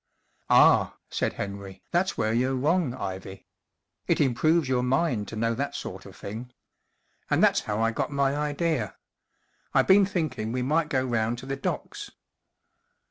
[0.49, 3.45] "Ah!" said Henry, *# that’s w T here you're wrong* Ivy*
[4.07, 6.51] It improves your mind to know that sort of thing,
[7.29, 8.95] And that's how 1 got my ideer.
[9.75, 12.09] I been thinking we might go round to the docks."